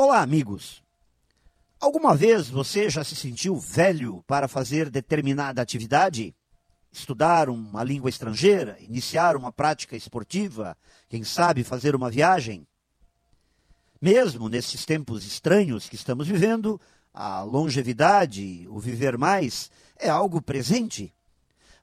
[0.00, 0.80] Olá, amigos.
[1.80, 6.32] Alguma vez você já se sentiu velho para fazer determinada atividade?
[6.92, 12.64] Estudar uma língua estrangeira, iniciar uma prática esportiva, quem sabe fazer uma viagem?
[14.00, 16.80] Mesmo nesses tempos estranhos que estamos vivendo,
[17.12, 19.68] a longevidade, o viver mais,
[19.98, 21.12] é algo presente.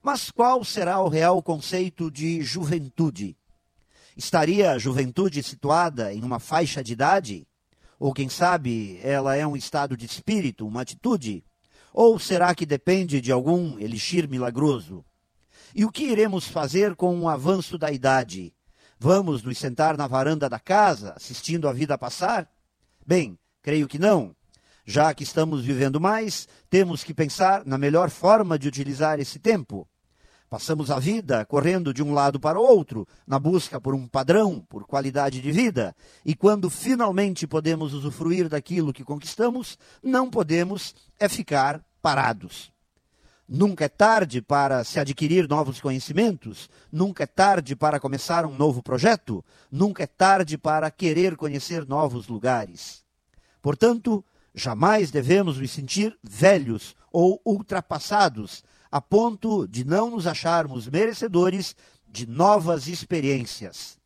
[0.02, 3.36] Mas qual será o real conceito de juventude?
[4.16, 7.46] Estaria a juventude situada em uma faixa de idade?
[8.06, 11.44] Ou quem sabe ela é um estado de espírito, uma atitude?
[11.92, 15.04] Ou será que depende de algum elixir milagroso?
[15.74, 18.54] E o que iremos fazer com o avanço da idade?
[19.00, 22.48] Vamos nos sentar na varanda da casa, assistindo a vida passar?
[23.04, 24.36] Bem, creio que não.
[24.86, 29.90] Já que estamos vivendo mais, temos que pensar na melhor forma de utilizar esse tempo.
[30.50, 34.64] Passamos a vida correndo de um lado para o outro, na busca por um padrão,
[34.70, 41.28] por qualidade de vida, e quando finalmente podemos usufruir daquilo que conquistamos, não podemos é
[41.28, 42.72] ficar parados.
[43.48, 48.82] Nunca é tarde para se adquirir novos conhecimentos, nunca é tarde para começar um novo
[48.82, 53.04] projeto, nunca é tarde para querer conhecer novos lugares.
[53.62, 54.24] Portanto,
[54.54, 58.64] jamais devemos nos sentir velhos ou ultrapassados
[58.96, 61.76] a ponto de não nos acharmos merecedores
[62.08, 63.98] de novas experiências.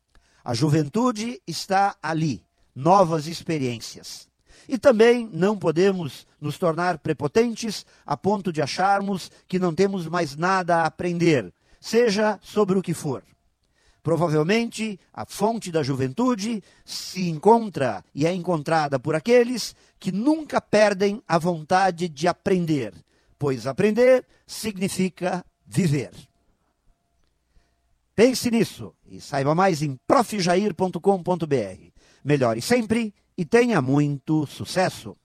[0.43, 4.27] A juventude está ali, novas experiências.
[4.67, 10.35] E também não podemos nos tornar prepotentes a ponto de acharmos que não temos mais
[10.35, 13.21] nada a aprender, seja sobre o que for.
[14.01, 21.21] Provavelmente a fonte da juventude se encontra e é encontrada por aqueles que nunca perdem
[21.27, 22.91] a vontade de aprender,
[23.39, 26.11] pois aprender significa viver.
[28.13, 31.91] Pense nisso e saiba mais em profjair.com.br.
[32.21, 35.15] Melhore sempre e tenha muito sucesso.